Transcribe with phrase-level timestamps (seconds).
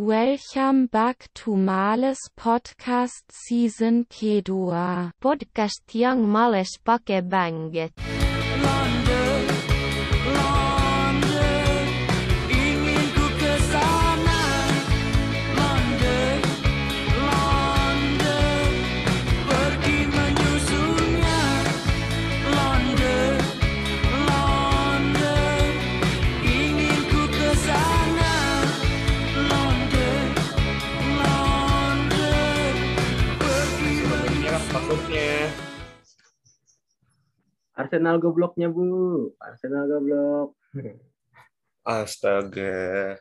[0.00, 5.12] Welcome back to Males Podcast Season kedua.
[5.20, 7.92] Podcast yang males pakai banget.
[37.80, 38.84] Arsenal gobloknya bu,
[39.40, 40.52] Arsenal goblok.
[41.80, 43.16] astaga.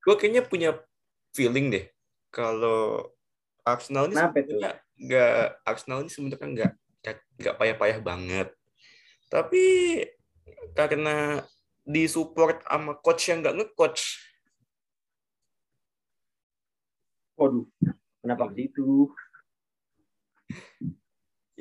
[0.00, 0.80] Gue kayaknya punya
[1.36, 1.84] feeling deh
[2.32, 3.12] kalau
[3.62, 6.72] Arsenal ini sebenarnya nggak Arsenal ini sebenarnya nggak
[7.38, 8.48] nggak payah-payah banget.
[9.28, 9.64] Tapi
[10.72, 11.44] karena
[11.84, 14.32] disupport sama coach yang nggak nge-coach,
[17.42, 17.66] Waduh,
[18.22, 19.10] kenapa ke situ?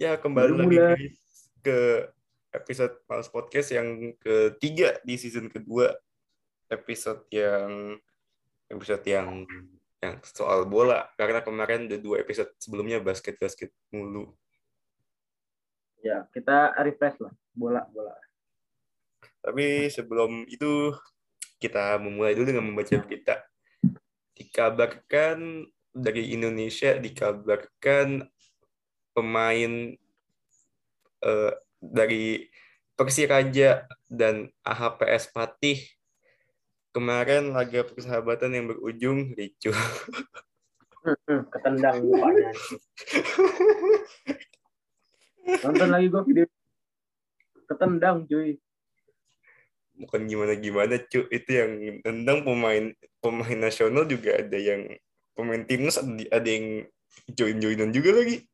[0.02, 1.18] Ya kembali Baru lagi guys
[1.62, 2.10] ke
[2.58, 5.94] episode Pals Podcast yang ketiga di season kedua.
[6.74, 8.02] Episode yang
[8.66, 9.46] episode yang
[10.02, 11.06] yang soal bola.
[11.14, 14.34] Karena kemarin ada dua episode sebelumnya basket basket mulu.
[16.02, 18.18] Ya kita refresh lah, bola bola.
[19.42, 20.94] tapi sebelum itu
[21.58, 23.42] kita memulai dulu dengan membaca berita.
[24.34, 28.26] Dikabarkan dari Indonesia dikabarkan
[29.12, 29.96] pemain
[31.22, 32.48] eh, dari
[32.96, 35.82] Persiraja dan AHPS Patih
[36.92, 39.74] kemarin laga persahabatan yang berujung ricuh.
[41.02, 42.54] Hmm, ketendang mukanya.
[45.66, 46.46] Nonton lagi gua video
[47.66, 48.60] ketendang cuy.
[49.98, 51.72] Bukan gimana-gimana cu, itu yang
[52.04, 54.94] tentang pemain pemain nasional juga ada yang
[55.34, 56.86] pemain timnas ada, ada yang
[57.32, 58.46] join-joinan juga lagi.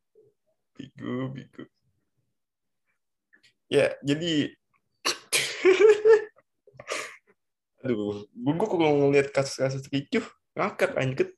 [0.78, 1.64] Bigu, bigu.
[3.67, 4.54] Ya, jadi
[7.83, 10.23] aduh, gue kalau ngeliat kasus-kasus ricuh
[10.55, 11.33] ngakak anjir.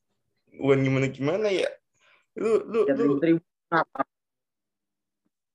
[0.60, 1.72] Bukan gimana-gimana ya.
[2.36, 3.40] Lu lu Ya lu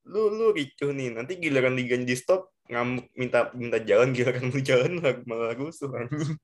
[0.05, 4.61] lu lu ricuh nih nanti giliran liganya di stop ngamuk minta minta jalan giliran lu
[4.61, 6.37] jalan malah, malah rusuh anjing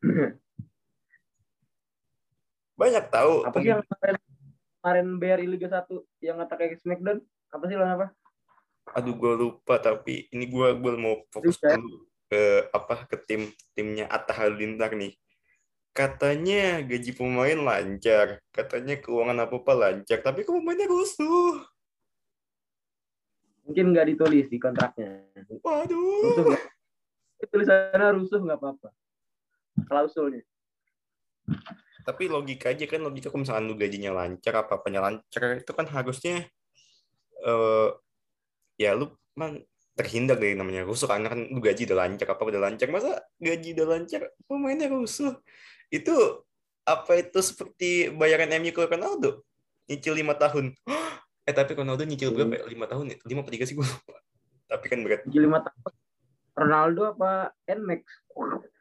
[2.80, 4.16] banyak tahu Apa sih yang kemarin
[4.80, 5.92] kemarin BRI Liga 1
[6.24, 7.20] yang attack kayak Smackdown?
[7.52, 8.06] Apa sih lawan apa?
[8.90, 11.78] aduh gue lupa tapi ini gue gue mau fokus Lupa.
[11.78, 11.98] dulu
[12.30, 12.42] ke
[12.74, 13.42] apa ke tim
[13.74, 15.14] timnya Atta Halilintar nih
[15.94, 21.62] katanya gaji pemain lancar katanya keuangan apa apa lancar tapi kok pemainnya rusuh
[23.70, 25.30] Mungkin nggak ditulis di kontraknya.
[25.46, 26.64] Rusuh waduh nggak?
[27.54, 28.90] Tulisannya rusuh nggak apa-apa.
[29.86, 30.42] Klausulnya.
[32.06, 35.86] Tapi logika aja kan logika kalau misalkan lu gajinya lancar apa apanya lancar itu kan
[35.88, 36.48] harusnya
[37.40, 37.88] eh
[38.80, 39.60] ya lu man
[40.00, 41.04] terhindar dari namanya rusuh.
[41.04, 45.36] Karena kan lu gaji udah lancar apa udah lancar masa gaji udah lancar pemainnya rusuh.
[45.92, 46.44] Itu
[46.88, 49.44] apa itu seperti bayaran MU ke Ronaldo?
[49.88, 50.72] Nyicil lima tahun.
[51.48, 52.68] Eh tapi Ronaldo nyicil berapa ya?
[52.68, 53.18] Lima tahun ya?
[53.24, 53.72] Lima apa tiga sih?
[53.72, 54.20] Gue lupa.
[54.68, 55.24] Tapi kan berat.
[55.24, 55.92] Gaji lima tahun.
[56.52, 58.02] Ronaldo apa Nmax?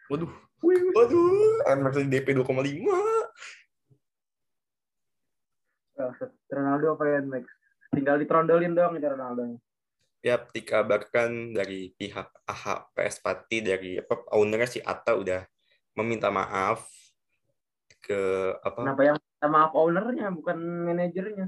[0.10, 0.32] waduh
[0.64, 2.88] waduh anak DP 2,5
[6.50, 7.46] Ronaldo apa Nmax?
[7.92, 9.60] Tinggal ditrondolin doang itu Ronaldo.
[10.20, 15.48] ya dikabarkan dari pihak AH PS Pati dari apa ownernya si Atta udah
[15.96, 16.84] meminta maaf
[18.04, 21.48] ke apa Kenapa yang minta maaf ownernya bukan manajernya?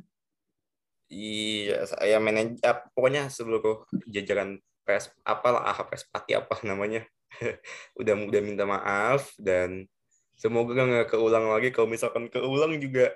[1.12, 4.56] iya saya manajer ya, pokoknya seluruh jajaran
[4.88, 7.04] PS apalah AH PS Pati apa namanya
[8.00, 9.88] udah udah minta maaf dan
[10.36, 11.72] semoga nggak keulang lagi.
[11.72, 13.16] Kalau misalkan keulang juga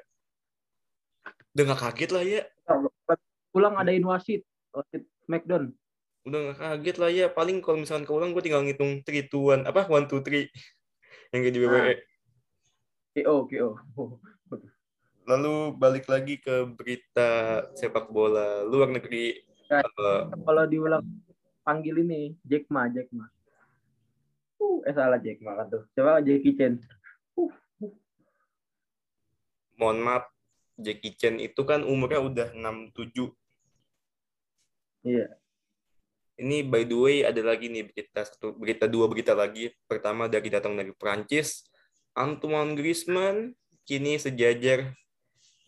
[1.55, 2.41] udah nggak kaget lah ya.
[3.55, 4.43] Pulang adain wasit,
[4.75, 5.71] wasit Smackdown.
[6.25, 7.27] udah nggak kaget lah ya.
[7.31, 9.63] Paling kalau misalkan keulang gue tinggal ngitung three two one.
[9.63, 9.87] Apa?
[9.87, 10.49] One two three.
[11.33, 11.95] Yang kayak di WWE
[13.15, 13.69] KO, KO.
[15.25, 19.41] lalu balik lagi ke berita sepak bola luar negeri.
[19.71, 19.81] Ya.
[19.81, 21.01] Eh, Kalau diulang
[21.65, 23.25] panggil ini Jack Ma, Jack Ma.
[24.85, 25.83] Eh salah Jack Ma kan tuh.
[25.97, 26.77] Coba Jackie Chan.
[27.35, 27.51] Uh.
[29.75, 30.25] mohon maaf
[30.79, 33.31] Jackie Chan itu kan umurnya udah 67
[35.05, 35.29] Iya.
[36.41, 40.49] ini by the way ada lagi nih berita satu berita dua berita lagi pertama dari
[40.49, 41.69] datang dari Prancis
[42.17, 43.53] Antoine Griezmann
[43.85, 44.97] kini sejajar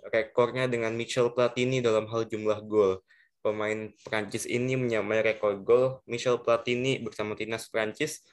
[0.10, 3.06] rekornya dengan Michel Platini dalam hal jumlah gol
[3.46, 8.26] pemain Prancis ini menyamai rekor gol Michel Platini bersama timnas Prancis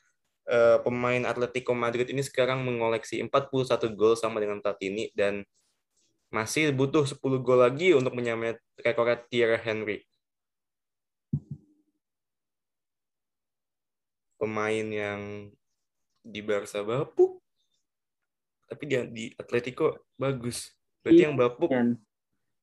[0.48, 5.44] eh, pemain Atletico Madrid ini sekarang mengoleksi 41 gol sama dengan Platini dan
[6.32, 9.98] masih butuh 10 gol lagi untuk menyamai rekor Thierry Henry.
[14.34, 15.20] Pemain yang
[16.24, 17.40] di Barca bapuk,
[18.68, 20.72] tapi dia di Atletico bagus.
[21.04, 21.26] Berarti Iya.
[21.30, 21.88] yang bapuk, Dan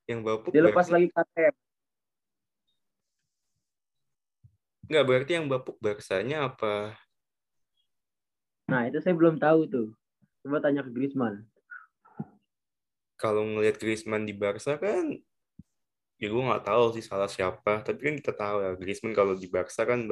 [0.10, 1.56] yang bapuk dia lepas berarti, lagi KTM.
[4.90, 7.00] enggak berarti yang bapuk Barsanya apa?
[8.72, 9.92] Nah, itu saya belum tahu tuh.
[10.48, 11.44] Coba tanya ke Griezmann.
[13.20, 15.12] Kalau ngelihat Griezmann di Barca kan,
[16.16, 17.84] ya gue nggak tahu sih salah siapa.
[17.84, 20.08] Tapi kan kita tahu ya Griezmann kalau di Barca kan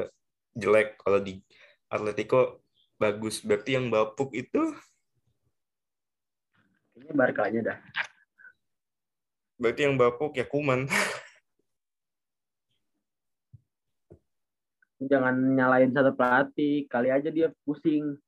[0.52, 1.40] jelek, kalau di
[1.88, 2.68] Atletico
[3.00, 3.40] bagus.
[3.40, 4.76] Berarti yang bapuk itu
[7.00, 7.80] Kayaknya Barkanya dah.
[9.56, 10.84] berarti yang bapuk ya Kuman.
[15.00, 16.92] Jangan nyalain satu pelatih.
[16.92, 18.20] Kali aja dia pusing.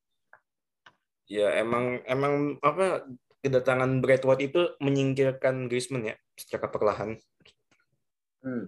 [1.32, 3.08] Ya emang emang apa
[3.40, 7.16] kedatangan Brad White itu menyingkirkan Griezmann ya secara perlahan.
[8.44, 8.68] Hmm.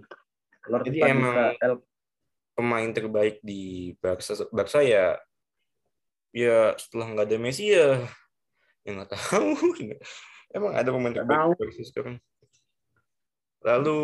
[0.72, 1.60] Lord Jadi emang-
[2.54, 5.18] Pemain terbaik di Barca Barca ya
[6.30, 8.00] ya setelah nggak ada Messi ya
[8.88, 9.48] ya nggak tahu.
[10.54, 11.52] Emang ada pemain terbaik tahu.
[11.52, 12.16] di Barca sekarang.
[13.64, 14.00] Lalu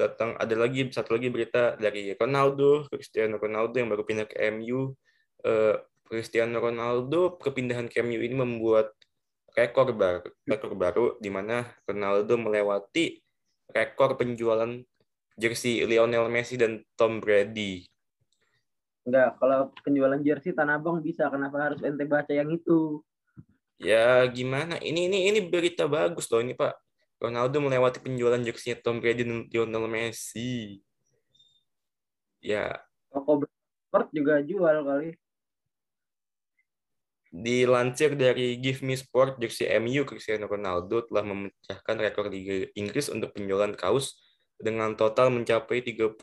[0.00, 4.96] datang ada lagi satu lagi berita dari Ronaldo, Cristiano Ronaldo yang baru pindah ke MU.
[5.44, 5.76] Eh,
[6.10, 8.90] Cristiano Ronaldo kepindahan ke MU ini membuat
[9.54, 13.22] rekor baru, rekor baru di mana Ronaldo melewati
[13.70, 14.82] rekor penjualan
[15.38, 17.86] jersey Lionel Messi dan Tom Brady.
[19.06, 21.30] Enggak, kalau penjualan jersey Tanah Abang bisa.
[21.30, 23.06] Kenapa harus ente baca yang itu?
[23.78, 24.82] Ya gimana?
[24.82, 26.74] Ini ini ini berita bagus loh ini Pak.
[27.22, 30.82] Ronaldo melewati penjualan jersey Tom Brady dan Lionel Messi.
[32.42, 32.82] Ya,
[33.14, 33.46] Toko
[33.90, 35.14] sport juga jual kali.
[37.30, 43.30] Dilansir dari Give Me Sport, jersey MU Cristiano Ronaldo telah memecahkan rekor Liga Inggris untuk
[43.38, 44.18] penjualan kaos
[44.58, 46.18] dengan total mencapai 32,5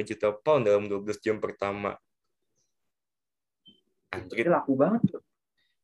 [0.00, 1.92] juta pound dalam 12 jam pertama.
[4.10, 4.48] Itu Anjir.
[4.48, 5.02] laku banget.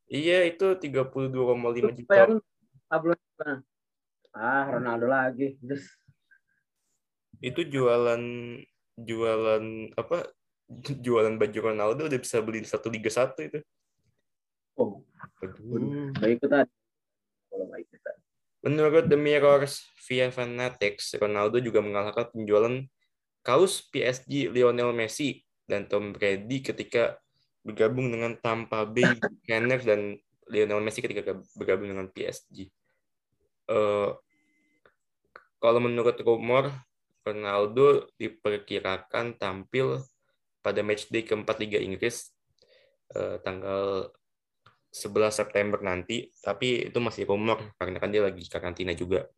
[0.08, 2.16] Iya, itu 32,5 juta.
[4.32, 5.60] Ah, Ronaldo lagi.
[5.60, 5.84] Terus
[7.44, 8.22] Itu jualan
[8.96, 9.64] jualan
[10.00, 10.32] apa?
[11.04, 13.60] Jualan baju Ronaldo udah bisa beli satu Liga 1 itu.
[14.76, 15.02] Oh,
[16.20, 16.66] baik ikutan.
[17.48, 18.16] Kalau baik ikutan.
[18.66, 22.82] Menurut The Mirrors via Fanatics, Ronaldo juga mengalahkan penjualan
[23.46, 27.18] kaos PSG Lionel Messi dan Tom Brady ketika
[27.62, 30.18] bergabung dengan Tampa Bay Buccaneers dan
[30.50, 32.70] Lionel Messi ketika bergabung dengan PSG.
[33.66, 34.10] Eh,
[35.58, 36.70] kalau menurut rumor,
[37.26, 39.98] Ronaldo diperkirakan tampil
[40.62, 42.30] pada matchday keempat Liga Inggris
[43.14, 44.14] eh, tanggal
[44.96, 49.28] 11 September nanti, tapi itu masih rumor karena kan dia lagi karantina juga.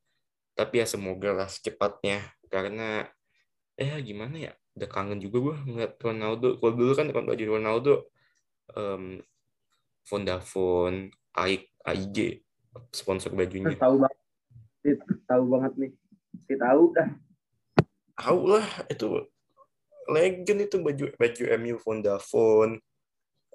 [0.55, 3.11] Tapi ya semoga lah secepatnya karena
[3.75, 6.63] eh gimana ya, udah kangen juga gue ngeliat Ronaldo.
[6.63, 7.95] Kalau dulu kan kalau baju Ronaldo
[8.79, 9.19] em,
[10.07, 12.17] Vodafone, AIG, AIG
[12.95, 13.75] sponsor bajunya.
[13.75, 14.19] Tahu banget.
[15.27, 15.93] Tahu banget nih.
[16.47, 17.09] Si tahu dah.
[18.15, 19.27] Tahu lah itu
[20.09, 22.79] legend itu baju baju MU Vodafone.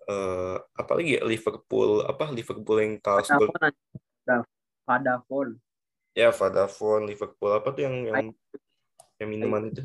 [0.03, 3.51] Eh apalagi ya Liverpool apa Liverpool yang gold
[4.83, 5.63] Vodafone
[6.11, 8.28] ya Vodafone Liverpool apa tuh yang yang,
[9.18, 9.83] yang minuman itu?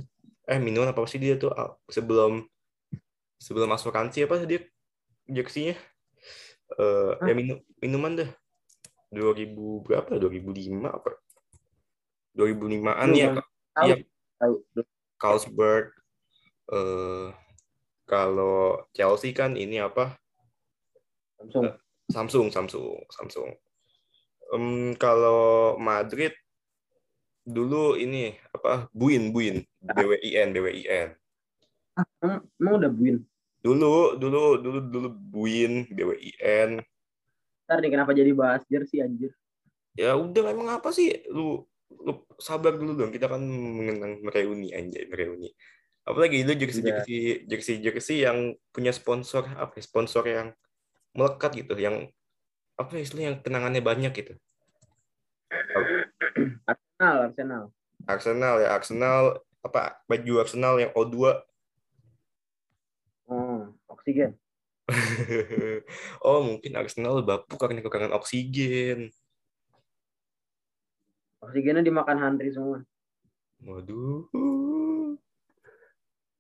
[0.49, 1.55] Eh minuman apa sih dia tuh?
[1.55, 2.43] Ah, sebelum
[3.39, 4.67] sebelum asuransi apa dia
[5.31, 5.79] jersey-nya?
[6.75, 8.31] Eh ya minu, minuman dah
[9.15, 10.19] 2000 berapa?
[10.19, 11.15] 2005 apa?
[12.39, 13.35] 2005-an ya
[13.83, 13.97] iya.
[15.19, 15.91] Carlsberg
[16.71, 17.29] eh
[18.09, 20.17] kalau Chelsea kan ini apa?
[21.37, 21.77] Samsung.
[22.09, 23.51] Samsung Samsung Samsung.
[24.57, 26.33] Em, kalau Madrid
[27.45, 28.89] dulu ini apa?
[28.97, 29.61] Buin Buin.
[29.85, 31.13] BWIN BWIN
[32.23, 33.17] Emang, emang udah buin.
[33.59, 36.79] dulu dulu dulu dulu Buin BWIN
[37.69, 39.35] Ntar nih kenapa jadi bahas jersey anjir.
[39.99, 41.13] ya udah emang apa sih?
[41.29, 43.13] Lu lu sabar dulu dong.
[43.13, 45.53] Kita kan mengenang mereuni anjay mereuni
[46.09, 50.49] apalagi itu jersey jersey jersey jersey yang punya sponsor apa ya, sponsor yang
[51.13, 52.09] melekat gitu yang
[52.81, 54.33] apa ya istilahnya yang kenangannya banyak gitu
[56.65, 57.63] Arsenal, Arsenal.
[58.09, 59.23] Arsenal ya Arsenal
[59.61, 61.45] apa baju Arsenal yang O2
[63.29, 64.41] Oh, oksigen.
[66.25, 69.13] oh mungkin Arsenal bapuk karena kekurangan oksigen
[71.45, 72.81] Oksigennya dimakan Handri semua.
[73.61, 74.25] waduh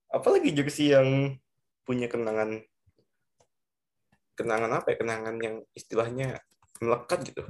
[0.09, 1.37] apalagi jersey yang
[1.85, 2.65] punya kenangan
[4.38, 4.97] kenangan apa ya?
[5.00, 6.41] Kenangan yang istilahnya
[6.79, 7.43] melekat gitu.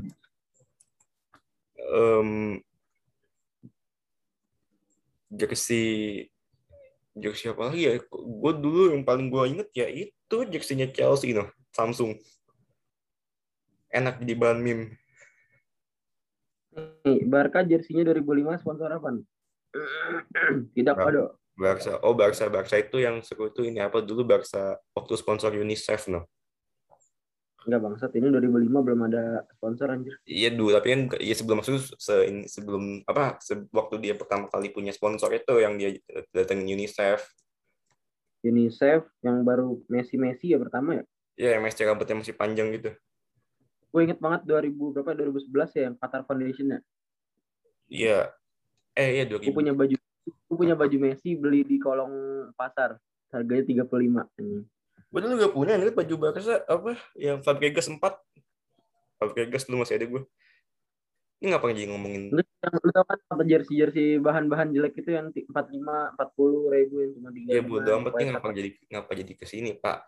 [1.79, 2.61] Em,
[5.29, 6.29] jersey
[7.13, 7.93] jersey apa lagi ya?
[8.13, 12.17] Gue dulu yang paling gue inget ya itu jerseynya Chelsea no Samsung.
[13.89, 14.87] Enak jadi bahan meme.
[17.27, 19.19] Barca jersinya 2005 sponsor apa?
[20.77, 21.35] Tidak ada.
[21.59, 26.07] Barca oh Barca Barca itu yang seru itu ini apa dulu Barca waktu sponsor UNICEF
[26.09, 26.23] no
[27.69, 30.17] Enggak bangsat, ini 2005 belum ada sponsor anjir.
[30.25, 32.15] Iya dulu, tapi kan ya sebelum masuk se
[32.49, 35.93] sebelum apa se- waktu dia pertama kali punya sponsor itu yang dia
[36.33, 37.29] datengin UNICEF.
[38.41, 41.05] UNICEF yang baru Messi Messi ya pertama ya.
[41.37, 42.95] Ya yang masih rambutnya masih panjang gitu.
[43.93, 46.81] Gue inget banget 2000 berapa 2011 ya yang Qatar Foundation ya.
[47.91, 48.19] Iya.
[48.97, 49.53] Eh iya Gue 2000.
[49.53, 49.97] punya baju
[50.31, 52.13] gue punya baju Messi beli di kolong
[52.55, 52.97] pasar.
[53.29, 53.89] Harganya 35
[54.41, 54.65] anjing.
[55.09, 57.99] Gue dulu gak punya, lihat baju Barca apa yang Fabregas 4.
[59.21, 60.23] Fabregas dulu masih ada gue.
[61.39, 65.47] Ini ngapain jadi ngomongin Lu, lu tau kan apa jersey-jersey bahan-bahan jelek itu yang ti-
[65.47, 67.55] 45, 40 ribu yang cuma 35.
[67.55, 69.99] ya bodo amat nih ngapa jadi ngapa jadi ke sini pak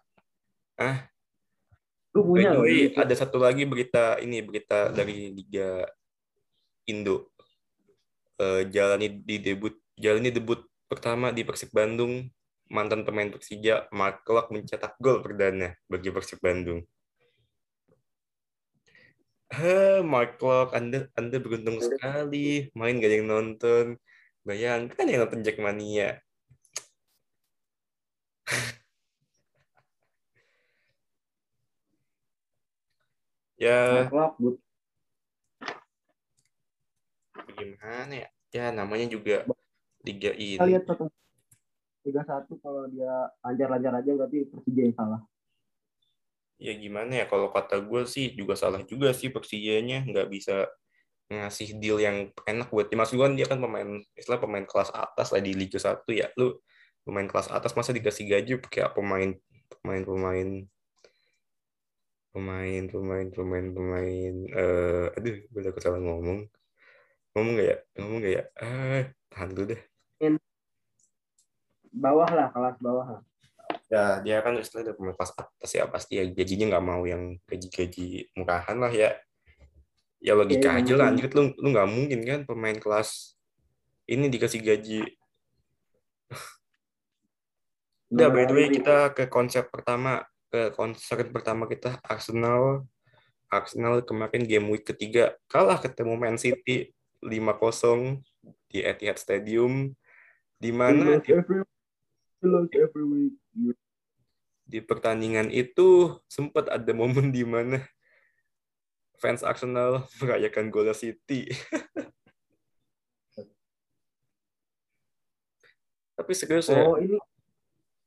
[2.11, 2.67] Gue By punya loh.
[2.67, 5.87] ada satu lagi berita ini berita dari Liga
[6.91, 7.31] Indo.
[8.41, 12.25] Eh, jalani di debut jalani debut pertama di Persib Bandung
[12.73, 16.81] mantan pemain Persija Mark Klok mencetak gol perdana bagi Persib Bandung.
[19.51, 23.99] Heh, Mark Klok, Anda Anda beruntung sekali main gak yang nonton.
[24.47, 26.23] Bayangkan yang nonton Jackmania.
[33.61, 34.39] ya, but
[37.59, 38.29] gimana ya?
[38.51, 39.47] Ya namanya juga
[40.01, 40.71] Liga kita ini.
[40.75, 41.13] lihat satu
[42.01, 45.21] tiga satu kalau dia lancar-lancar aja berarti Persija yang salah.
[46.61, 50.69] Ya gimana ya kalau kata gue sih juga salah juga sih Persijanya nggak bisa
[51.31, 53.01] ngasih deal yang enak buat tim.
[53.01, 56.33] Maksud gue kan dia kan pemain istilah pemain kelas atas lah di Liga 1 ya.
[56.41, 56.57] Lu
[57.05, 59.37] pemain kelas atas masa dikasih gaji kayak pemain
[59.69, 60.49] pemain pemain
[62.31, 66.47] pemain pemain pemain pemain eh aduh gue udah salah ngomong
[67.35, 69.03] ngomong gak ya ngomong gak ya ah
[69.35, 69.83] tahan dulu deh
[71.91, 73.23] Bawah lah, kelas bawah lah.
[73.91, 76.25] ya dia kan istilahnya pemain kelas atas ya pasti ya.
[76.31, 79.19] Gajinya nggak mau yang gaji-gaji murahan lah ya.
[80.23, 81.27] Ya logika Iya, aja lah mungkin.
[81.27, 81.35] anjir.
[81.35, 83.35] Lu lu nggak mungkin kan pemain kelas
[84.07, 85.01] ini dikasih gaji.
[88.15, 92.87] Udah by the way kita ke konsep pertama ke konsep pertama kita Arsenal.
[93.51, 98.23] Arsenal kemarin game week ketiga kalah ketemu Man City 5-0
[98.71, 99.91] di Etihad Stadium
[100.61, 103.33] di mana di every week.
[104.69, 107.83] di pertandingan itu sempat ada momen di mana
[109.17, 111.49] fans Arsenal merayakan gol City.
[116.21, 117.17] Tapi serius ya, Oh ini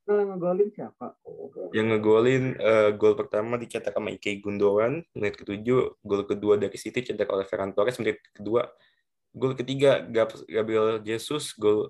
[0.05, 1.17] yang ngegolin siapa?
[1.25, 6.77] Oh, yang ngegolin eh, gol pertama dicetak sama Ike Gundogan, menit ketujuh, gol kedua dari
[6.77, 8.69] City cetak oleh Ferran Torres, menit kedua,
[9.33, 11.89] gol ketiga Gab- Gabriel Jesus, gol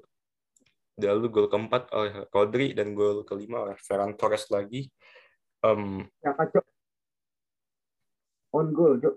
[1.01, 4.85] lalu gol keempat oleh Rodri dan gol kelima oleh Ferran Torres lagi.
[5.63, 6.65] Em, siapa cok?
[8.53, 9.15] On goal cok.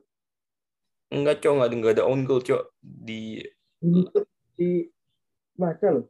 [1.07, 3.39] enggak cok nggak ada nggak ada own goal cok di
[3.85, 4.01] Ini
[4.57, 4.71] di
[5.53, 6.07] baca loh.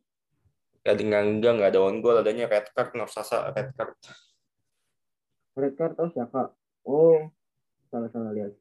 [0.87, 3.91] Gak enggak, enggak, enggak ada on goal, adanya red card, Sasa, red card.
[5.59, 6.55] Red card tahu siapa?
[6.87, 7.27] Oh
[7.91, 8.55] salah salah lihat.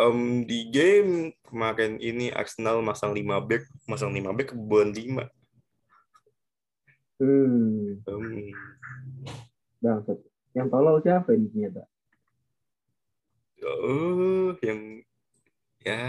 [0.00, 5.28] Em, di game kemarin ini Arsenal masang 5 back, masang 5 back kebun 5.
[7.20, 8.24] Hmm, Em,
[9.84, 10.18] bangsat.
[10.56, 11.84] Yang tolol siapa ini ternyata?
[13.60, 15.04] oh, yang
[15.84, 16.00] ya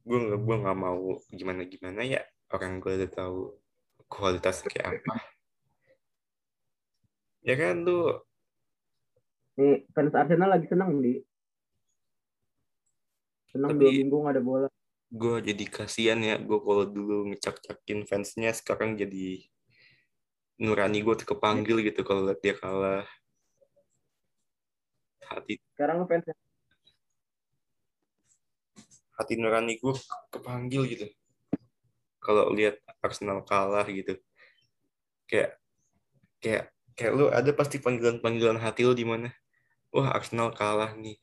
[0.00, 3.52] gue nggak gue nggak mau gimana gimana ya orang gue udah tahu
[4.08, 5.14] kualitasnya kayak apa.
[7.44, 8.16] Ya kan lu
[9.56, 11.20] Nih fans Arsenal lagi senang di.
[13.56, 14.68] Senang Tapi- dua minggu nggak ada bola.
[15.06, 19.38] gue jadi kasihan ya gue kalau dulu ngecak-cakin fansnya sekarang jadi
[20.60, 23.06] nurani gue kepanggil gitu kalau liat dia kalah.
[25.24, 26.26] Hati Sekarang fans
[29.16, 29.94] hati nurani gue
[30.28, 31.06] kepanggil gitu.
[32.20, 34.20] Kalau lihat Arsenal kalah gitu.
[35.30, 35.56] Kayak
[36.44, 39.32] kayak kayak lu ada pasti panggilan-panggilan hati lu di mana
[39.94, 41.16] wah Arsenal kalah nih.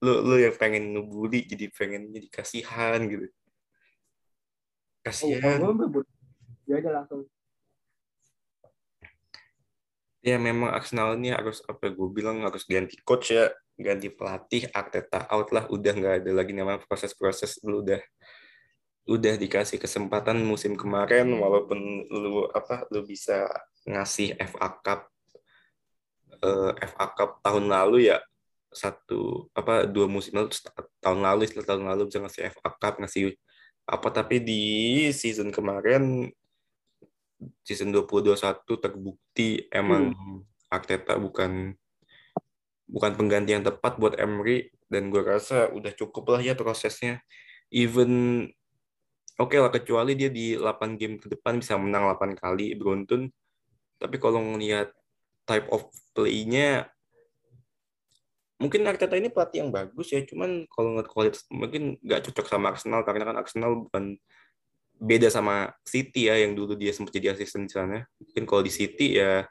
[0.00, 3.26] Lu lu yang pengen ngebully jadi pengen jadi kasihan gitu.
[3.26, 5.58] Oh, kasihan.
[5.74, 6.06] berebut.
[6.68, 7.26] Dia aja langsung.
[10.20, 13.48] ya memang Arsenal ini harus apa gue bilang harus ganti coach ya.
[13.80, 15.64] Ganti pelatih Arteta out lah.
[15.72, 17.58] Udah nggak ada lagi namanya proses-proses.
[17.64, 17.98] Lu udah
[19.08, 21.26] udah dikasih kesempatan musim kemarin.
[21.32, 23.48] Walaupun lu apa lu bisa
[23.88, 25.09] ngasih FA Cup
[26.44, 28.18] eh, FA Cup tahun lalu ya
[28.70, 30.54] satu apa dua musim lalu
[31.02, 33.34] tahun lalu setelah tahun lalu bisa ngasih FA Cup ngasih
[33.90, 34.62] apa tapi di
[35.10, 36.30] season kemarin
[37.66, 40.14] season 2021 terbukti emang
[40.70, 41.74] Arteta bukan
[42.86, 47.22] bukan pengganti yang tepat buat Emery dan gue rasa udah cukup lah ya prosesnya.
[47.70, 48.44] Even
[49.38, 53.32] oke lah kecuali dia di 8 game ke depan bisa menang 8 kali beruntun
[53.96, 54.92] tapi kalau ngelihat
[55.50, 56.86] type of play-nya
[58.60, 60.20] mungkin Arteta ini pelatih yang bagus ya.
[60.22, 64.20] Cuman kalau ngeliat kualitas mungkin nggak cocok sama Arsenal karena kan Arsenal bukan
[65.00, 68.04] beda sama City ya yang dulu dia sempat jadi asisten di sana.
[68.20, 69.48] Mungkin kalau di City ya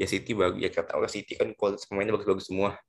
[0.00, 2.80] ya City bagus ya kata orang City kan kualitas pemainnya bagus-bagus semua.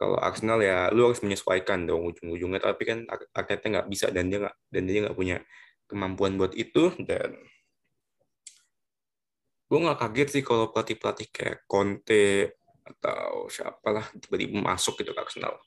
[0.00, 2.64] Kalau Arsenal ya lu harus menyesuaikan dong ujung-ujungnya.
[2.64, 5.36] Tapi kan Ar- Arteta nggak bisa dan dia nggak dan dia nggak punya
[5.84, 7.36] kemampuan buat itu dan
[9.70, 15.62] gue nggak kaget sih kalau pelatih-pelatih kayak Conte atau siapalah tiba-tiba masuk gitu ke Arsenal.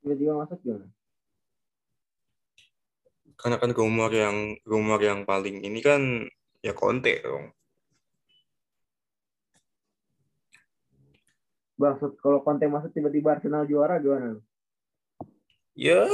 [0.00, 0.88] Tiba-tiba masuk gimana?
[3.36, 6.24] Karena kan rumor yang rumor yang paling ini kan
[6.64, 7.52] ya Conte dong.
[11.76, 14.40] Maksud kalau Conte masuk tiba-tiba Arsenal juara gimana?
[15.76, 16.08] ya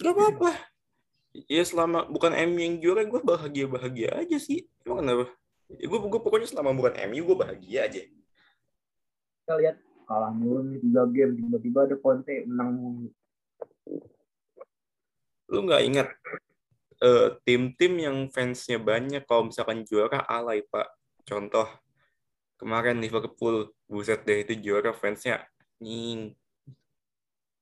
[0.00, 0.65] nggak apa-apa
[1.44, 4.64] ya selama bukan MU yang juara gue bahagia bahagia aja sih.
[4.82, 5.28] Emang kenapa?
[5.76, 8.02] Ya, gue gue pokoknya selama bukan MU gue bahagia aja.
[9.44, 9.76] Kita lihat
[10.08, 13.08] kalah mulu nih tiga game tiba-tiba ada Conte menang mulu.
[15.46, 16.08] lu nggak ingat
[17.06, 20.90] eh, tim-tim yang fansnya banyak kalau misalkan juara alay pak?
[21.22, 21.70] Contoh
[22.58, 25.46] kemarin Liverpool buset deh itu juara fansnya.
[25.78, 26.34] Nying.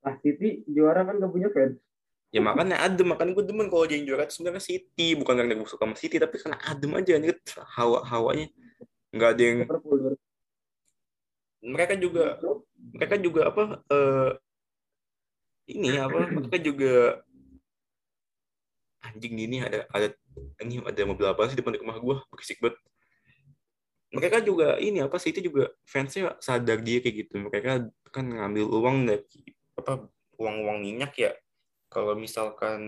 [0.04, 1.84] Nah City juara kan gak punya fans.
[2.35, 3.07] Ya makanya adem.
[3.07, 4.27] Makanya gue demen kalau dia yang juara.
[4.27, 5.14] Itu sebenarnya City.
[5.14, 7.31] Bukan karena gue suka sama City tapi karena adem aja nih
[7.79, 8.51] hawa hawanya.
[9.14, 9.59] Nggak ada yang
[11.64, 12.37] mereka juga
[12.77, 14.31] mereka juga apa eh,
[15.73, 17.25] ini apa mereka juga
[19.01, 20.09] anjing ini ada ada
[20.61, 22.77] ini ada mobil apa sih depan rumah gue berisik banget.
[24.14, 27.35] Mereka juga ini apa sih itu juga fansnya sadar dia kayak gitu.
[27.49, 29.40] Mereka kan ngambil uang dari
[29.75, 30.07] apa
[30.38, 31.33] uang-uang minyak ya
[31.94, 32.83] kalau misalkan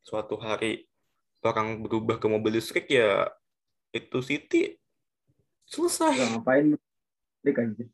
[0.00, 0.88] suatu hari
[1.44, 3.28] orang berubah ke mobil listrik ya
[3.92, 4.72] itu City
[5.68, 6.16] selesai.
[6.16, 6.66] Gak ngapain?
[7.44, 7.84] Dek aja.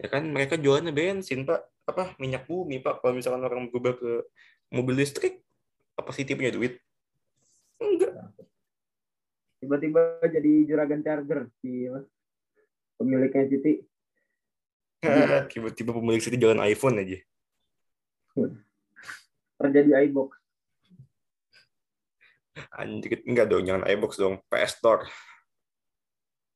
[0.00, 1.64] ya kan mereka jualnya bensin pak.
[1.88, 3.00] Apa minyak bumi pak.
[3.00, 4.28] Kalau misalkan orang berubah ke
[4.68, 5.40] mobil listrik
[5.96, 6.76] apa City punya duit?
[7.80, 8.12] Enggak.
[9.60, 11.88] Tiba-tiba jadi juragan charger si
[13.00, 13.88] pemiliknya City.
[15.52, 17.16] tiba-tiba pemilik City jalan iPhone aja
[19.60, 20.30] Terjadi iBox.
[22.72, 25.04] anjir enggak dong jangan iBox dong PS Store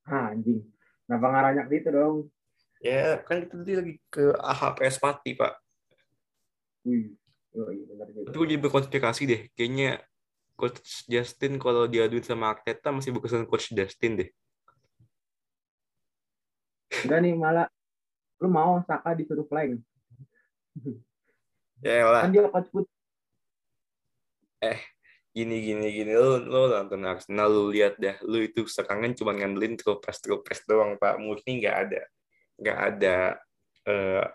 [0.05, 0.61] Ah, anjing.
[1.07, 2.17] Kenapa ngaranyak gitu dong?
[2.79, 5.57] ya kan itu tadi lagi ke AHPS Pati pak
[6.85, 7.17] Wih.
[7.55, 8.29] Oh, iya benar juga.
[8.29, 10.05] tapi gue jadi berkonspirasi deh kayaknya
[10.53, 14.29] Coach Justin kalau diaduin sama Arteta masih berkesan Coach Justin deh
[17.01, 17.69] Enggak nih malah
[18.37, 19.81] lu mau Saka disuruh flank.
[21.85, 22.89] ya lah Kan dia coach put
[25.35, 29.75] gini gini gini lu lu nonton Arsenal lu lihat dah lu itu serangan cuma ngandelin
[29.77, 30.23] throw pass
[30.65, 32.03] doang pak murni nggak ada
[32.55, 33.17] nggak ada
[33.85, 34.27] eh,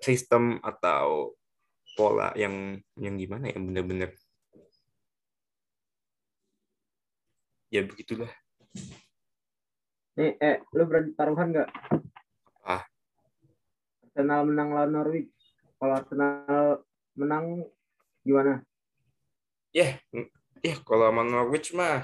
[0.00, 1.36] sistem atau
[1.94, 4.10] pola yang yang gimana ya bener-bener
[7.68, 8.32] ya begitulah
[10.20, 11.68] nih eh lu berani taruhan nggak?
[12.60, 12.84] Ah.
[14.04, 15.39] Arsenal menang lawan Norwich.
[15.80, 16.84] Kalau Arsenal
[17.16, 17.64] menang
[18.20, 18.60] gimana?
[19.70, 19.96] ya
[20.60, 22.02] ya kalau sama Norwich mah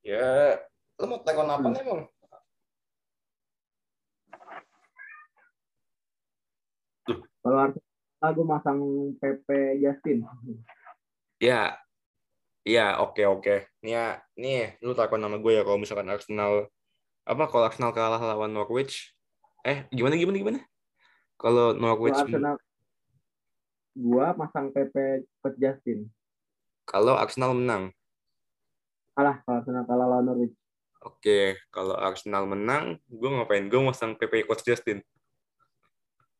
[0.00, 0.56] ya
[0.96, 1.76] lu mau tekan apa Hmm.
[1.76, 2.00] emang
[7.44, 8.80] Kalau Arsenal gue masang
[9.20, 9.48] PP
[9.84, 10.24] Justin.
[11.36, 11.76] Ya,
[12.64, 13.68] ya oke oke.
[13.84, 16.72] Nih ya, nih lu takut nama gue ya kalau misalkan Arsenal
[17.28, 19.12] apa kalau Arsenal kalah lawan Norwich?
[19.60, 20.60] Eh gimana gimana gimana?
[21.44, 22.56] Kalau Norwich Kalau Arsenal
[23.92, 24.94] gua masang PP
[25.44, 26.08] coach Justin.
[26.84, 27.92] kalau Arsenal menang.
[29.12, 30.56] Kalah kalau Arsenal kalah lawan Norwich.
[31.04, 33.68] Oke, kalau Arsenal menang, gue ngapain?
[33.68, 35.04] Gue masang PP Coach Justin.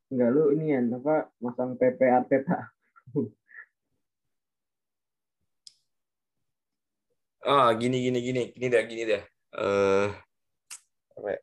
[0.08, 2.72] Enggak lu ini ya apa masang PP Arteta.
[7.44, 9.20] Ah, gini gini gini, gini dah, gini dah.
[9.60, 10.08] eh
[11.12, 11.40] apa ya?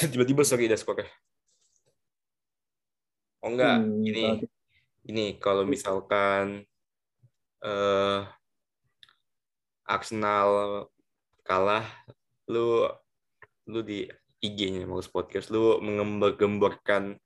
[0.16, 1.04] tiba-tiba sorry dah skornya
[3.40, 4.46] oh enggak Hmm, gitu.
[5.08, 6.64] ini kalau misalkan
[7.60, 8.20] eh
[9.90, 10.86] Arsenal
[11.42, 11.84] kalah
[12.46, 12.86] lu
[13.66, 14.06] lu di
[14.40, 17.18] IG-nya Maus Podcast lu menggembar-gemborkan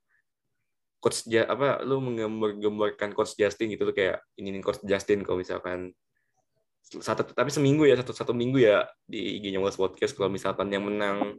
[0.98, 5.38] coach ja, apa lu menggembar-gemborkan coach Justin gitu tuh kayak ini nih coach Justin kalau
[5.44, 5.92] misalkan
[6.85, 11.37] satu tapi seminggu ya satu satu minggu ya di IG-nya Podcast kalau misalkan yang menang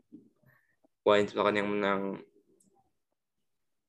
[1.05, 2.21] wah misalkan yang menang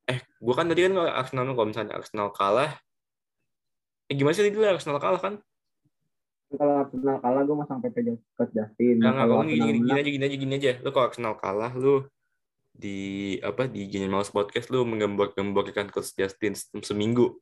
[0.06, 2.72] eh gua kan tadi kan kalau Arsenal kalau misalnya Arsenal kalah
[4.06, 5.34] eh gimana sih tadi Arsenal kalah kan
[6.46, 7.96] kalau Arsenal kalah gue masang PP
[8.38, 9.02] Coach Justin.
[9.02, 10.72] Enggak, kalau gini, gini, gini aja, gini aja, gini aja.
[10.78, 12.06] Lu kalau Arsenal kalah, lu
[12.76, 12.98] di
[13.40, 17.40] apa di Gini Mouse Podcast lu menggembor-gemborkan coach Justin se- seminggu.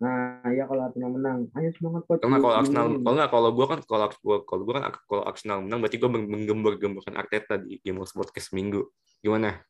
[0.00, 2.20] nah ya kalau Arsenal menang, ayo semangat coach.
[2.24, 5.58] Karena kalau Arsenal, kalau nggak kalau gua kan kalau gua kalau gua kan kalau Arsenal
[5.60, 8.88] menang berarti gua meng- menggembor-gemborkan Arteta di Game Mouse Podcast seminggu.
[9.20, 9.60] Gimana?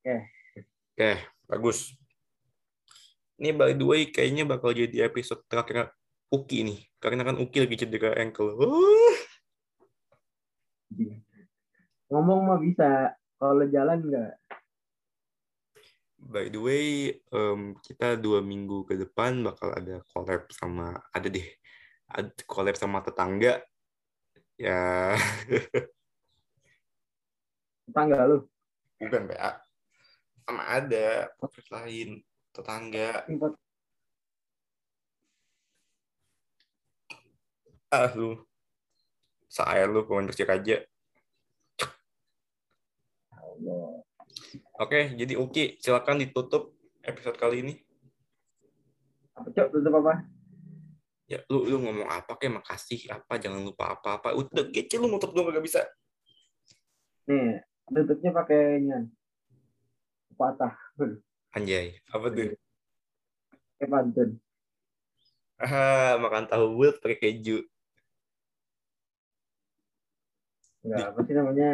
[0.00, 0.16] Oke.
[0.96, 1.12] Oke,
[1.44, 1.92] bagus.
[3.36, 5.92] Ini by the way kayaknya bakal jadi episode terakhir
[6.32, 6.80] Uki nih.
[6.96, 8.56] Karena kan Uki lagi cedera ankle.
[8.56, 9.16] Uh.
[12.10, 14.34] ngomong mah bisa, kalau jalan enggak.
[16.16, 16.86] By the way,
[17.30, 21.46] em, kita dua minggu ke depan bakal ada collab sama ada deh,
[22.08, 23.62] ada collab sama tetangga.
[24.58, 25.14] Ya,
[27.88, 28.44] Tetangga lu.
[29.00, 29.69] bukan PA.
[30.50, 33.22] Sama ada podcast lain tetangga.
[37.86, 38.34] Ah lu,
[39.46, 40.82] saya lu pemain Persik aja.
[44.74, 46.74] Oke, jadi Uki silakan ditutup
[47.06, 47.74] episode kali ini.
[49.38, 50.26] Apa cok tutup apa?
[51.30, 54.34] Ya, lu lu ngomong apa kayak makasih apa jangan lupa apa-apa.
[54.34, 55.86] Udah kecil lu nutup dong gak bisa.
[57.30, 59.06] Nih, tutupnya pakainya
[60.40, 60.72] patah.
[61.52, 62.56] Anjay, apa tuh?
[63.76, 64.30] Kayak pantun.
[65.60, 67.60] Ah, makan tahu bulat pakai keju.
[70.80, 71.72] Enggak, apa sih namanya?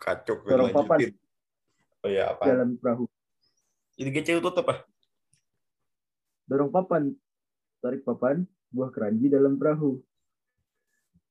[0.00, 0.98] Kacau gue Dorong papan.
[2.00, 2.48] Oh ya apa?
[2.48, 3.04] Jalan perahu.
[4.00, 4.80] Jadi kecil tutup ah.
[6.48, 7.12] Dorong papan.
[7.84, 10.00] Tarik papan, buah keranji dalam perahu.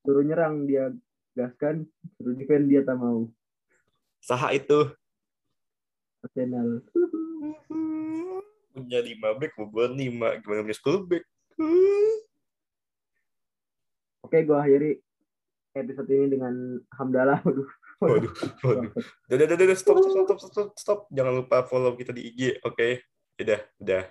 [0.06, 0.94] Suruh nyerang dia
[1.34, 3.26] gaskan, suruh defend dia tak mau.
[4.22, 4.94] Saha itu.
[6.24, 6.80] Arsenal.
[8.74, 10.40] Punya lima back, beban lima.
[10.40, 11.24] Gimana punya 10 back?
[14.24, 14.92] Oke, gue akhiri
[15.76, 17.44] episode ini dengan hamdalah.
[17.46, 17.68] Waduh.
[18.04, 18.34] Waduh,
[18.66, 18.92] waduh.
[19.32, 21.00] Udah, udah, udah, udah, stop, stop, stop, stop, stop.
[21.14, 23.00] Jangan lupa follow kita di IG, oke?
[23.40, 24.04] Udah, udah.